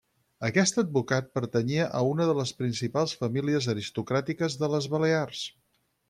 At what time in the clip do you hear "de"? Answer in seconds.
2.29-2.35, 4.63-4.71